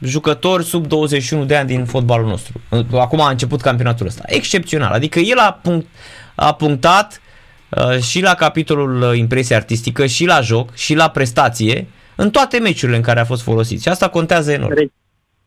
jucători 0.00 0.64
sub 0.64 0.86
21 0.86 1.44
de 1.44 1.56
ani 1.56 1.68
din 1.68 1.84
fotbalul 1.84 2.26
nostru. 2.26 2.60
Acum 2.92 3.20
a 3.20 3.30
început 3.30 3.60
campionatul 3.60 4.06
ăsta. 4.06 4.22
Excepțional. 4.26 4.92
Adică 4.92 5.18
el 5.18 5.38
a, 5.38 5.52
punct, 5.62 5.86
a 6.34 6.54
punctat 6.54 7.20
uh, 7.68 8.02
și 8.02 8.20
la 8.20 8.34
capitolul 8.34 9.02
uh, 9.02 9.18
impresie 9.18 9.56
artistică, 9.56 10.06
și 10.06 10.24
la 10.24 10.40
joc, 10.40 10.74
și 10.74 10.94
la 10.94 11.08
prestație, 11.08 11.86
în 12.22 12.30
toate 12.30 12.58
meciurile 12.58 12.96
în 12.96 13.02
care 13.02 13.20
a 13.20 13.24
fost 13.24 13.42
folosit. 13.42 13.80
Și 13.80 13.88
asta 13.88 14.08
contează 14.08 14.52
enorm. 14.52 14.70
Are, 14.70 14.92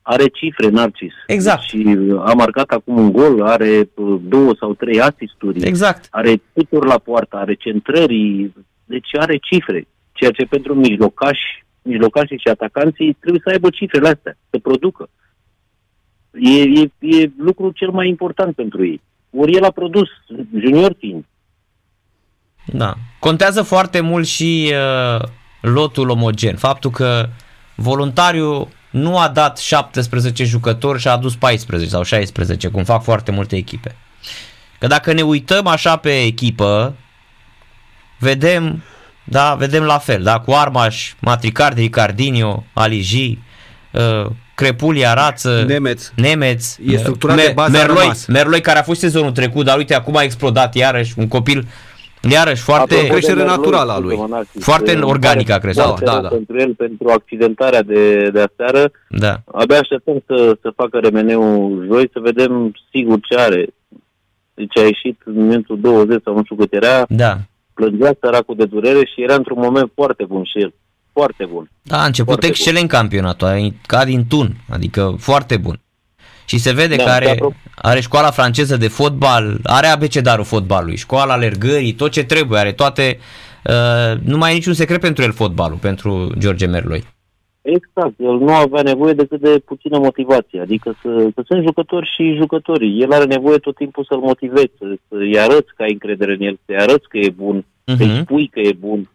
are 0.01 0.27
cifre, 0.27 0.67
Narcis. 0.69 1.13
Exact. 1.27 1.61
Și 1.61 1.97
a 2.25 2.33
marcat 2.33 2.69
acum 2.69 2.97
un 2.97 3.11
gol, 3.11 3.43
are 3.47 3.89
uh, 3.95 4.19
două 4.23 4.55
sau 4.59 4.73
trei 4.73 5.01
asisturi, 5.01 5.61
Exact. 5.61 6.07
are 6.09 6.41
puturi 6.53 6.87
la 6.87 6.97
poartă, 6.97 7.35
are 7.35 7.53
centrări, 7.53 8.51
deci 8.85 9.09
are 9.19 9.37
cifre. 9.37 9.87
Ceea 10.11 10.31
ce 10.31 10.45
pentru 10.45 10.73
mijlocași, 10.75 11.65
mijlocașii 11.81 12.37
și 12.37 12.47
atacanții 12.47 13.17
trebuie 13.19 13.41
să 13.43 13.49
aibă 13.49 13.69
cifrele 13.69 14.07
astea, 14.07 14.37
să 14.49 14.57
producă. 14.59 15.09
E, 16.33 16.61
e, 16.61 16.89
e 16.99 17.31
lucrul 17.37 17.71
cel 17.71 17.89
mai 17.89 18.07
important 18.07 18.55
pentru 18.55 18.85
ei. 18.85 19.01
ori 19.29 19.53
el 19.55 19.63
a 19.63 19.71
produs 19.71 20.07
junior 20.59 20.93
team. 20.93 21.25
Da. 22.65 22.93
Contează 23.19 23.61
foarte 23.61 23.99
mult 23.99 24.27
și 24.27 24.73
uh, 24.73 25.27
lotul 25.62 26.10
omogen. 26.10 26.56
Faptul 26.56 26.91
că 26.91 27.30
voluntariu 27.75 28.70
nu 28.89 29.18
a 29.18 29.27
dat 29.27 29.58
17 29.58 30.44
jucători 30.44 31.00
și 31.00 31.08
a 31.08 31.12
adus 31.12 31.36
14 31.36 31.89
sau 31.89 32.03
16, 32.03 32.68
cum 32.68 32.84
fac 32.84 33.03
foarte 33.03 33.32
multe 33.32 33.56
echipe. 33.56 33.96
Că 34.80 34.88
dacă 34.88 35.13
ne 35.13 35.22
uităm 35.22 35.68
așa 35.68 35.96
pe 35.96 36.22
echipă, 36.22 36.96
vedem, 38.20 38.84
da, 39.24 39.56
vedem 39.56 39.84
la 39.84 39.98
fel, 39.98 40.24
da, 40.24 40.39
cu 40.39 40.51
Armaș, 40.51 41.13
Matricardi, 41.20 41.82
Ricardinho, 41.82 42.63
Aligi, 42.74 43.38
uh, 43.91 44.25
Crepulia, 44.56 45.13
Rață, 45.13 45.63
Nemeț. 45.68 46.12
Nemeț, 46.15 46.75
E 46.86 46.98
structurat 46.98 47.36
de 47.36 47.51
bază, 47.56 47.77
a 47.77 47.80
Merloi, 47.80 48.00
rămas. 48.01 48.25
Merloi 48.25 48.62
care 48.62 48.80
a 48.80 48.84
fost 48.84 49.00
sezonul 49.00 49.32
trecut, 49.32 49.65
dar 49.65 49.77
uite 49.77 49.96
acum 49.96 50.15
a 50.15 50.24
explodat 50.24 50.75
iarăși, 50.75 51.13
un 51.18 51.27
copil 51.27 51.68
iarăși 52.29 52.61
foarte... 52.61 52.93
Apropo, 52.93 53.11
creștere 53.11 53.35
de 53.37 53.41
Merloi, 53.43 53.57
naturală 53.57 53.91
a 53.91 53.99
lui. 53.99 54.15
scuze-mă, 54.15 54.35
Narcis, 54.35 54.63
Foarte 54.63 54.93
îmi 54.93 55.03
organică 55.03 55.43
pare 55.51 55.53
a 55.53 55.59
crescut. 55.59 55.83
foarte 55.85 56.05
Da, 56.05 56.11
rău 56.11 56.21
da, 56.21 56.27
da. 56.27 56.35
Pentru 56.35 56.59
el, 56.59 56.73
pentru 56.75 57.09
accidentarea 57.09 57.81
de, 57.83 58.29
de 58.33 58.41
aseară, 58.51 58.91
Da. 59.09 59.41
abia 59.51 59.79
așteptăm 59.79 60.23
să, 60.27 60.57
să 60.61 60.73
facă 60.75 60.97
remeneul 60.99 61.85
joi, 61.91 62.09
să 62.13 62.19
vedem 62.19 62.73
sigur 62.91 63.19
ce 63.29 63.35
are. 63.39 63.67
Deci 64.53 64.77
a 64.77 64.81
ieșit 64.81 65.19
în 65.25 65.33
momentul 65.33 65.79
20 65.79 66.21
sau 66.23 66.35
nu 66.35 66.43
știu 66.43 66.55
cât 66.55 66.73
era, 66.73 67.05
Da. 67.09 67.37
plângea 67.73 68.11
săracul 68.19 68.55
de 68.55 68.65
durere 68.65 69.05
și 69.05 69.21
era 69.23 69.35
într-un 69.35 69.59
moment 69.61 69.91
foarte 69.95 70.23
bun 70.23 70.43
și 70.43 70.59
el. 70.59 70.73
Foarte 71.13 71.45
bun. 71.51 71.69
Da, 71.81 72.01
a 72.01 72.05
început 72.05 72.27
Foarte 72.31 72.47
excelent 72.47 72.89
campionatul, 72.89 73.47
a- 73.47 73.55
ca 73.85 74.05
din 74.05 74.25
tun, 74.29 74.55
adică 74.69 75.15
foarte 75.19 75.57
bun. 75.57 75.79
Și 76.45 76.57
se 76.57 76.71
vede 76.74 76.95
Da, 76.95 77.03
că 77.03 77.10
are, 77.10 77.25
și 77.25 77.31
apro- 77.31 77.71
are 77.75 78.00
școala 78.00 78.31
franceză 78.31 78.77
de 78.77 78.88
fotbal, 78.88 79.57
are 79.63 79.88
abecedarul 79.88 80.45
fotbalului, 80.45 80.95
școala 80.98 81.33
alergării, 81.33 81.93
tot 81.93 82.12
ce 82.12 82.24
trebuie, 82.24 82.60
are 82.60 82.71
toate, 82.71 83.17
uh, 83.65 84.19
nu 84.24 84.38
mai 84.38 84.51
e 84.51 84.53
niciun 84.53 84.74
secret 84.74 85.00
pentru 85.01 85.24
el 85.24 85.31
fotbalul, 85.31 85.77
pentru 85.77 86.31
George 86.39 86.65
Merloi. 86.65 87.03
Exact, 87.62 88.13
el 88.19 88.38
nu 88.38 88.53
avea 88.53 88.81
nevoie 88.81 89.13
decât 89.13 89.39
de 89.41 89.62
puțină 89.65 89.98
motivație, 89.98 90.60
adică 90.62 90.95
să, 91.01 91.27
că 91.36 91.41
sunt 91.45 91.63
jucători 91.65 92.12
și 92.15 92.36
jucători. 92.38 93.00
El 93.00 93.12
are 93.12 93.24
nevoie 93.25 93.57
tot 93.57 93.75
timpul 93.75 94.05
să-l 94.10 94.17
motivezi, 94.19 94.71
să, 94.77 94.86
să-i 95.07 95.39
arăți 95.39 95.71
că 95.75 95.81
ai 95.83 95.91
încredere 95.91 96.33
în 96.33 96.41
el, 96.41 96.60
să-i 96.65 96.75
arăți 96.77 97.07
că 97.10 97.17
e 97.17 97.29
bun, 97.29 97.65
Mhm. 97.86 97.98
să-i 97.98 98.19
spui 98.21 98.48
că 98.48 98.60
e 98.60 98.74
bun. 98.79 99.10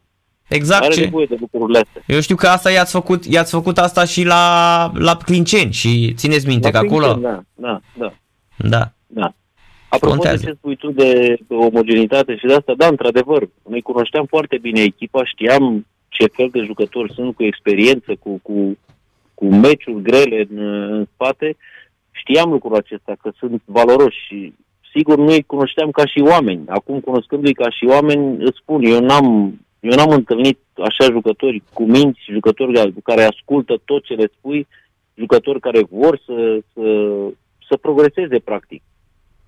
Exact 0.48 0.84
are 0.84 0.94
ce... 0.94 1.00
nevoie 1.00 1.26
de 1.26 1.36
lucrurile 1.40 1.78
astea. 1.78 2.02
Eu 2.06 2.20
știu 2.20 2.36
că 2.36 2.46
asta 2.46 2.70
i-ați 2.70 2.92
făcut, 2.92 3.24
i-ați 3.24 3.50
făcut 3.50 3.78
asta 3.78 4.04
și 4.04 4.24
la, 4.24 4.90
la 4.94 5.16
Clinceni 5.16 5.72
și 5.72 6.12
țineți 6.14 6.46
minte 6.46 6.70
La 6.70 6.78
că 6.78 6.86
acolo... 6.86 7.06
Clinceni, 7.06 7.22
Da, 7.22 7.42
da, 7.54 7.80
da. 7.98 8.12
Da. 8.56 8.92
Da. 9.06 9.34
Apropo 9.88 10.14
Contează. 10.14 10.44
de 10.44 10.50
ce 10.50 10.56
spui 10.58 10.76
tu 10.76 10.90
de 10.90 11.36
omogenitate 11.48 12.36
și 12.36 12.46
de 12.46 12.54
asta, 12.54 12.72
da, 12.76 12.86
într-adevăr, 12.86 13.48
noi 13.68 13.82
cunoșteam 13.82 14.26
foarte 14.26 14.58
bine 14.58 14.80
echipa, 14.80 15.24
știam 15.24 15.86
ce 16.08 16.26
fel 16.32 16.48
de 16.52 16.60
jucători 16.60 17.12
sunt 17.12 17.34
cu 17.34 17.42
experiență, 17.42 18.14
cu, 18.20 18.40
cu, 18.42 18.78
cu 19.34 19.46
meciuri 19.46 20.02
grele 20.02 20.46
în, 20.50 20.58
în 20.90 21.06
spate, 21.14 21.56
știam 22.10 22.50
lucrul 22.50 22.76
acesta, 22.76 23.16
că 23.22 23.30
sunt 23.38 23.62
valoroși 23.64 24.18
și 24.26 24.54
sigur 24.94 25.18
nu 25.18 25.26
îi 25.26 25.42
cunoșteam 25.42 25.90
ca 25.90 26.06
și 26.06 26.20
oameni. 26.20 26.62
Acum, 26.68 27.00
cunoscându-i 27.00 27.52
ca 27.52 27.70
și 27.70 27.84
oameni, 27.84 28.44
îți 28.44 28.58
spun, 28.62 28.82
eu 28.82 29.00
n-am, 29.00 29.58
eu 29.90 29.96
n-am 29.96 30.10
întâlnit 30.10 30.58
așa 30.76 31.04
jucători 31.04 31.62
cu 31.72 31.84
minți, 31.84 32.20
jucători 32.32 32.94
care 33.04 33.22
ascultă 33.24 33.80
tot 33.84 34.04
ce 34.04 34.14
le 34.14 34.30
spui, 34.38 34.66
jucători 35.14 35.60
care 35.60 35.80
vor 35.90 36.20
să, 36.26 36.58
să, 36.72 37.16
să 37.68 37.76
progreseze, 37.76 38.38
practic. 38.38 38.82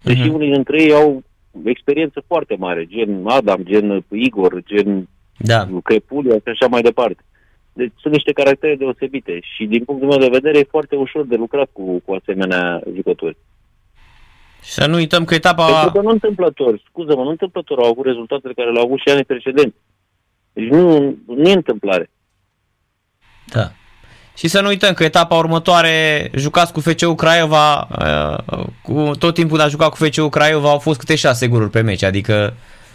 Deși 0.03 0.21
Mhm. 0.23 0.35
unii 0.35 0.53
dintre 0.53 0.83
ei 0.83 0.93
au 0.93 1.23
experiență 1.65 2.23
foarte 2.27 2.57
mare, 2.59 2.87
gen 2.87 3.27
Adam, 3.27 3.63
gen 3.63 4.05
Igor, 4.11 4.63
gen 4.67 5.09
Da. 5.37 5.67
Crepulia 5.83 6.35
și 6.35 6.43
așa 6.45 6.67
mai 6.67 6.83
departe. 6.83 7.23
Deci 7.73 7.93
sunt 8.01 8.13
niște 8.13 8.33
caractere 8.33 8.75
deosebite 8.75 9.39
și 9.55 9.65
din 9.65 9.85
punctul 9.85 10.09
meu 10.09 10.19
de 10.19 10.29
vedere 10.39 10.59
e 10.59 10.75
foarte 10.77 10.97
ușor 10.97 11.27
de 11.27 11.37
lucrat 11.37 11.69
cu, 11.73 12.03
cu 12.05 12.13
asemenea 12.15 12.81
jucători. 12.95 13.37
Și 14.63 14.71
să 14.71 14.87
nu 14.87 14.95
uităm 14.95 15.25
că 15.25 15.35
etapa... 15.35 15.67
Pentru 15.67 15.91
că 15.91 16.01
nu 16.07 16.11
întâmplător, 16.11 16.83
scuză-mă, 16.89 17.23
nu 17.23 17.29
întâmplător 17.31 17.79
au 17.79 17.91
avut 17.91 18.05
rezultatele 18.05 18.53
care 18.53 18.71
le-au 18.71 18.85
avut 18.85 18.99
și 18.99 19.09
anii 19.09 19.25
precedenți. 19.25 19.77
Deci 20.59 20.69
nu, 20.69 21.17
nu 21.27 21.49
e 21.49 21.53
întâmplare. 21.53 22.11
Da. 23.45 23.71
Și 24.37 24.49
să 24.49 24.61
nu 24.61 24.69
uităm 24.69 24.93
că 24.93 25.05
etapa 25.05 25.37
următoare 25.37 26.31
jucați 26.35 26.73
cu 26.73 26.81
FCU 26.81 27.15
Craiova, 27.15 27.89
uh, 27.99 28.65
cu 28.83 29.11
tot 29.19 29.35
timpul 29.35 29.57
de 29.57 29.63
a 29.63 29.69
juca 29.69 29.89
cu 29.89 29.97
FCU 29.97 30.29
Craiova 30.29 30.71
au 30.71 30.79
fost 30.79 30.99
câte 30.99 31.15
șase 31.15 31.49
goluri 31.49 31.71
pe 31.71 31.81
meci, 31.81 32.03
adică 32.03 32.33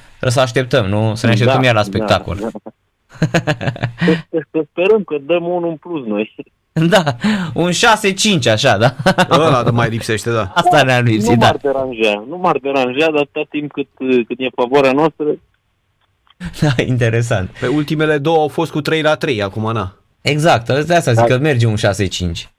trebuie 0.08 0.32
să 0.32 0.39
așteptăm, 0.39 0.86
nu? 0.86 1.15
Să 1.15 1.25
ne 1.25 1.32
așteptăm 1.32 1.62
Da, 1.62 1.65
iar 1.65 1.75
la 1.75 1.82
da, 1.82 1.88
spectacol. 1.88 2.38
Da, 2.39 2.72
Să, 4.05 4.46
să 4.51 4.65
sperăm 4.72 5.03
că 5.03 5.17
dăm 5.25 5.48
unul 5.48 5.70
în 5.70 5.75
plus 5.75 6.05
noi. 6.05 6.36
Da, 6.89 7.03
un 7.53 7.70
6-5 7.72 8.51
așa, 8.51 8.77
da? 8.77 8.96
Ăla 9.29 9.63
mai 9.72 9.89
lipsește, 9.89 10.32
da. 10.32 10.51
Asta 10.55 10.84
ne-a 10.84 11.00
nu 11.00 11.05
lipsit, 11.05 11.38
m-ar 11.38 11.58
da. 11.62 11.72
deranja, 11.72 12.25
nu 12.29 12.38
m-ar 12.38 12.58
deranja, 12.58 13.05
dar 13.12 13.22
atâta 13.22 13.46
timp 13.50 13.72
cât, 13.72 13.88
cât 14.27 14.39
e 14.39 14.48
favoarea 14.55 14.91
noastră, 14.91 15.25
da. 16.62 16.84
interesant. 16.84 17.50
Pe 17.60 17.68
ultimele 17.68 18.18
două 18.18 18.38
au 18.38 18.48
fost 18.48 18.72
cu 18.72 18.82
3 18.82 19.02
la 19.02 19.16
3, 19.16 19.42
acum 19.42 19.72
na. 19.72 19.98
Exact, 20.22 20.86
de 20.86 20.94
asta 20.96 21.12
zic 21.12 21.28
Da. 21.28 21.36
că 21.36 21.38
merge 21.38 21.66
un 21.66 21.76
6-5. 21.76 22.50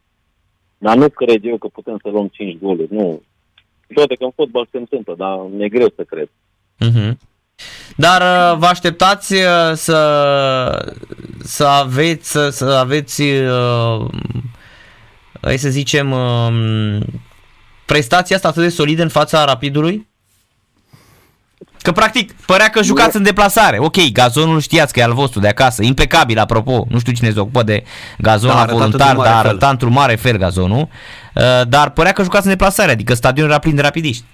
dar 0.79 0.97
nu 0.97 1.09
cred 1.09 1.45
eu 1.45 1.57
că 1.57 1.67
putem 1.67 1.99
să 2.03 2.09
luăm 2.09 2.29
5 2.33 2.59
goluri, 2.61 2.95
nu. 2.95 3.23
Toate 3.95 4.15
că 4.15 4.25
în 4.25 4.31
fotbal 4.35 4.69
se 4.71 4.79
întâmplă, 4.79 5.15
dar 5.17 5.39
mi-e 5.57 5.69
greu 5.69 5.93
să 5.97 6.03
cred. 6.03 6.29
Mhm. 6.79 7.19
Dar 7.97 8.21
uh, 8.21 8.59
vă 8.59 8.67
așteptați 8.67 9.35
uh, 9.35 9.73
să, 9.73 10.95
să 11.43 11.65
aveți, 11.65 12.31
să, 12.31 12.49
să 12.49 12.65
aveți 12.65 13.23
uh, 13.23 14.07
hai 15.41 15.59
să 15.59 15.69
zicem, 15.69 16.11
uh, 16.11 17.01
prestația 17.87 18.37
asta 18.37 18.49
atât 18.49 18.63
de 18.63 18.69
solidă 18.69 19.03
în 19.03 19.09
fața 19.09 19.45
rapidului? 19.45 20.09
Că 21.85 21.93
practic 21.93 22.33
părea 22.33 22.69
că 22.69 22.83
jucați 22.83 23.17
în 23.17 23.23
deplasare. 23.23 23.79
Ok, 23.79 24.13
gazonul 24.13 24.61
știați 24.61 24.93
că 24.93 25.01
e 25.01 25.03
al 25.03 25.13
vostru 25.13 25.41
de 25.41 25.49
acasă. 25.49 25.83
Impecabil, 25.83 26.39
apropo. 26.39 26.87
Nu 26.89 26.99
știu 26.99 27.13
cine 27.13 27.31
se 27.31 27.41
ocupă 27.41 27.63
de 27.63 27.83
gazon 28.19 28.49
Da, 28.49 28.55
la 28.55 28.61
arătat 28.61 28.79
voluntar, 28.79 29.09
într-un 29.09 29.17
mare 29.17 29.31
dar 29.31 29.41
fel. 29.41 29.49
arăta 29.49 29.71
într-un 29.71 29.93
mare 29.93 30.15
fel 30.15 30.37
gazonul. 30.37 30.89
Uh, 31.35 31.69
dar 31.69 31.91
părea 31.91 32.13
că 32.13 32.23
jucați 32.23 32.47
în 32.47 32.53
deplasare, 32.53 32.91
adică 32.91 33.15
stadionul 33.15 33.51
era 33.51 33.59
plin 33.59 33.75
de 33.75 33.81
rapidiști. 33.81 34.25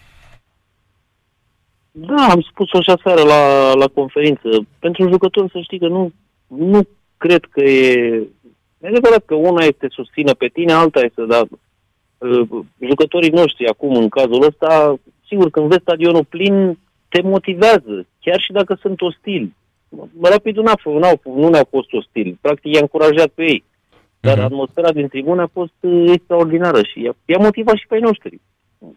Da, 1.90 2.26
am 2.30 2.40
spus-o 2.50 2.80
și 2.82 2.90
aseară 2.90 3.22
la, 3.22 3.72
la 3.74 3.86
conferință. 3.86 4.48
Pentru 4.78 5.08
jucători 5.08 5.50
să 5.50 5.58
știi 5.62 5.78
că 5.78 5.86
nu, 5.86 6.12
nu 6.46 6.80
cred 7.16 7.44
că 7.50 7.60
e... 7.60 8.22
E 8.78 8.88
adevărat 8.88 9.24
că 9.24 9.34
una 9.34 9.64
este 9.64 9.86
susțină 9.90 10.34
pe 10.34 10.46
tine, 10.46 10.72
alta 10.72 11.00
este, 11.00 11.22
dar 11.28 11.46
uh, 12.18 12.48
jucătorii 12.88 13.30
noștri 13.30 13.68
acum, 13.68 13.94
în 13.94 14.08
cazul 14.08 14.46
ăsta, 14.46 14.94
sigur, 15.28 15.50
când 15.50 15.68
vezi 15.68 15.80
stadionul 15.80 16.24
plin, 16.24 16.78
te 17.10 17.20
motivează, 17.22 18.06
chiar 18.20 18.40
și 18.40 18.52
dacă 18.52 18.78
sunt 18.80 19.00
ostili. 19.00 19.54
Rapidul 20.22 20.62
n-a, 20.62 20.74
f- 20.78 21.00
n-au, 21.00 21.20
nu 21.36 21.48
ne-au 21.48 21.66
fost 21.70 21.92
ostili, 21.92 22.38
practic 22.40 22.72
i-a 22.74 22.80
încurajat 22.80 23.28
pe 23.28 23.42
ei. 23.42 23.64
Dar 24.20 24.36
Mhm. 24.36 24.44
atmosfera 24.44 24.92
din 24.92 25.08
tribună 25.08 25.42
a 25.42 25.50
fost 25.52 25.72
uh, 25.80 26.04
extraordinară 26.12 26.82
și 26.82 27.02
i-a, 27.02 27.12
i-a 27.24 27.38
motivat 27.38 27.74
și 27.76 27.86
pe 27.86 27.94
ei 27.94 28.00
noștri. 28.00 28.40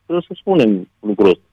Trebuie 0.05 0.25
să 0.27 0.34
spunem 0.39 0.88
lucrul 1.00 1.29
ăsta. 1.29 1.43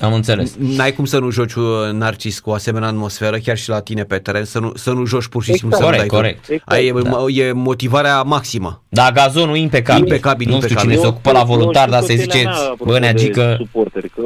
Am 0.00 0.12
înțeles. 0.12 0.56
N-ai 0.76 0.92
cum 0.92 1.04
să 1.04 1.18
nu 1.18 1.30
joci 1.30 1.54
uh, 1.54 1.64
Narcis 1.92 2.38
cu 2.40 2.50
o 2.50 2.52
asemenea 2.52 2.88
atmosferă, 2.88 3.36
chiar 3.36 3.56
și 3.56 3.68
la 3.68 3.80
tine 3.80 4.02
pe 4.04 4.18
teren, 4.18 4.44
să 4.44 4.58
nu, 4.58 4.72
să 4.74 4.92
nu 4.92 5.04
joci 5.04 5.26
pur 5.26 5.42
și 5.42 5.52
simplu 5.52 5.68
Exact. 5.68 5.84
să 5.84 5.90
nu 5.90 5.96
Corect, 5.96 6.10
dai 6.10 6.20
corect. 6.20 6.46
tu. 6.64 6.70
Ai, 6.74 6.86
Exact, 6.86 7.28
e, 7.28 7.42
e 7.42 7.52
motivarea 7.52 8.22
maximă. 8.22 8.82
Da, 8.88 9.10
gazonul 9.10 9.56
impecabil. 9.56 10.02
Impecabil, 10.02 10.46
nu 10.48 10.52
știu 10.54 10.66
impecabil. 10.68 10.90
cine 10.90 11.00
se 11.00 11.06
Eu- 11.06 11.12
ocupă 11.12 11.30
la 11.32 11.38
eu 11.38 11.44
voluntar, 11.44 11.82
știu 11.82 11.92
dar 11.92 12.00
să 12.02 12.06
soția 12.06 12.22
ziceți, 12.22 12.44
mea, 12.44 12.54
apropo 12.54 12.84
bă, 12.84 12.92
de 12.92 12.98
neagică, 12.98 13.54
Suporteri, 13.58 14.08
că 14.08 14.22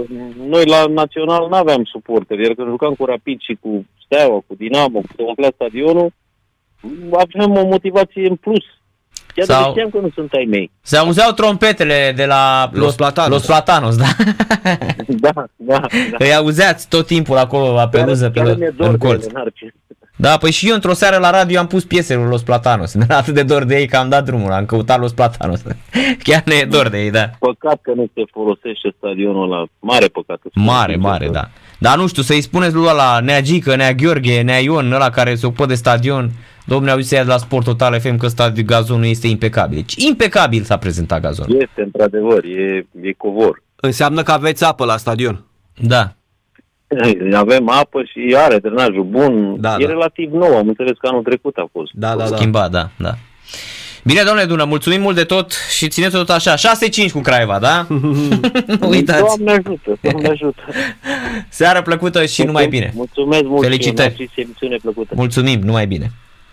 noi 0.48 0.64
la 0.66 0.84
Național 0.86 1.46
nu 1.50 1.56
aveam 1.56 1.84
suporteri, 1.84 2.42
iar 2.42 2.52
când 2.52 2.68
jucam 2.68 2.94
cu 2.94 3.04
Rapid 3.04 3.40
și 3.40 3.58
cu 3.60 3.86
Steaua, 4.04 4.42
cu 4.46 4.54
Dinamo, 4.58 4.98
cu 4.98 5.06
se 5.16 5.22
umplea 5.22 5.52
stadionul, 5.54 6.12
aveam 7.12 7.56
o 7.56 7.64
motivație 7.68 8.28
în 8.28 8.34
plus. 8.36 8.64
Chiar 9.34 9.46
Sau- 9.46 9.58
dacă 9.60 9.70
știam 9.70 9.90
că 9.90 9.98
nu 10.02 10.10
sunt 10.14 10.32
ai 10.32 10.46
mei. 10.50 10.70
se 10.82 10.96
auzeau 10.96 11.32
trompetele 11.32 12.12
de 12.16 12.24
la 12.24 12.70
Los 12.72 12.94
Platanos. 12.94 13.30
Los 13.32 13.46
Platanos, 13.46 13.96
da? 13.96 14.04
da, 15.06 15.30
da, 15.56 15.80
da. 15.80 15.86
Îi 16.18 16.34
auzeați 16.34 16.88
tot 16.88 17.06
timpul 17.06 17.36
acolo 17.36 17.72
la 17.74 17.88
peluză, 17.88 18.30
pe, 18.30 18.40
Chiar 18.40 18.56
mi-e 18.56 18.72
dor 18.76 18.86
în 18.86 18.96
de 18.98 19.06
colț. 19.06 19.22
ele, 19.24 19.32
Narcis. 19.34 19.68
Da, 20.16 20.36
păi 20.36 20.50
și 20.50 20.68
eu 20.68 20.74
într-o 20.74 20.92
seară 20.92 21.16
la 21.16 21.30
radio 21.30 21.58
am 21.58 21.66
pus 21.66 21.84
piesele 21.84 22.20
lui 22.20 22.30
Los 22.30 22.42
Platanos. 22.42 22.94
Mi-era 22.98 23.16
atât 23.16 23.34
de 23.34 23.42
dor 23.42 23.64
de 23.64 23.76
ei 23.78 23.86
că 23.86 23.96
am 23.96 24.08
dat 24.08 24.24
drumul, 24.24 24.52
am 24.52 24.66
căutat 24.66 25.00
Los 25.00 25.12
Platanos. 25.12 25.60
Chiar 26.24 26.42
ne 26.44 26.54
e 26.54 26.64
dor 26.64 26.88
de 26.88 26.98
ei, 27.02 27.10
da. 27.10 27.30
Păcat 27.38 27.78
că 27.82 27.92
nu 27.94 28.06
se 28.14 28.22
folosește 28.32 28.94
stadionul 28.96 29.52
ăla. 29.52 29.64
Mare 29.78 30.06
păcat. 30.06 30.38
îți 30.42 30.50
spun 30.50 30.62
Mare, 30.64 30.92
sincer, 30.92 31.10
mare, 31.10 31.24
că- 31.26 31.32
da. 31.32 31.48
Dar 31.78 31.96
nu 31.96 32.06
știu, 32.06 32.22
să-i 32.22 32.40
spuneți 32.40 32.74
lui 32.74 32.86
ăla, 32.88 33.20
Nea 33.20 33.40
Gică, 33.40 33.76
Nea 33.76 33.92
Gheorghe, 33.92 34.40
Nea 34.40 34.58
Ion, 34.58 34.92
ăla 34.92 35.10
care 35.10 35.34
se 35.34 35.46
ocupă 35.46 35.66
de 35.66 35.74
stadion, 35.74 36.30
domnule, 36.70 36.92
auzi 36.92 37.08
să 37.08 37.14
ia 37.14 37.22
de 37.22 37.28
la 37.28 37.36
Sport 37.36 37.64
Total 37.64 38.00
FM 38.00 38.16
că 38.16 38.26
stadion, 38.26 38.66
gazonul 38.66 39.04
este 39.04 39.26
impecabil. 39.26 39.76
Deci 39.76 40.04
impecabil 40.04 40.62
s-a 40.62 40.76
prezentat 40.76 41.20
gazonul. 41.20 41.60
Este, 41.60 41.82
într-adevăr, 41.82 42.44
e, 42.44 42.86
e 43.00 43.12
covor. 43.12 43.62
Înseamnă 43.76 44.22
că 44.22 44.32
aveți 44.32 44.64
apă 44.64 44.84
la 44.84 44.96
stadion. 44.96 45.44
Da. 45.76 46.12
Avem 47.44 47.68
apă 47.68 48.02
și 48.02 48.36
are 48.36 48.58
drenajul 48.58 49.04
bun. 49.04 49.60
Da, 49.60 49.76
e 49.78 49.84
da. 49.84 49.88
relativ 49.88 50.32
nou, 50.32 50.56
am 50.56 50.68
înțeles 50.68 50.96
că 50.98 51.06
anul 51.06 51.22
trecut 51.22 51.56
a 51.56 51.68
fost. 51.72 51.90
Da, 51.94 52.14
da, 52.14 52.28
da. 52.28 52.36
Schimbat, 52.36 52.70
da, 52.70 52.90
da. 52.96 53.14
Bine, 54.04 54.22
domnule 54.22 54.46
Dună, 54.46 54.64
mulțumim 54.64 55.00
mult 55.00 55.16
de 55.16 55.24
tot 55.24 55.52
și 55.76 55.88
țineți 55.88 56.16
tot 56.16 56.30
așa. 56.30 56.54
6-5 56.54 57.12
cu 57.12 57.20
Craiova, 57.20 57.58
da? 57.58 57.86
Nu 58.80 58.88
Uitați. 58.88 59.20
Doamne 59.20 59.50
ajută, 59.50 59.98
Doamne 60.00 60.28
ajută. 60.28 60.62
Seară 61.48 61.82
plăcută 61.82 62.24
și 62.24 62.42
numai 62.42 62.66
bine. 62.66 62.92
Mulțumesc 62.94 63.42
mult. 63.42 63.62
Felicitări. 63.62 64.14
și 64.14 64.20
eu, 64.20 64.26
Narcis, 64.26 64.44
emisiune 64.44 64.76
plăcută. 64.82 65.14
Mulțumim, 65.16 65.60
numai 65.60 65.86
bine. 65.86 66.10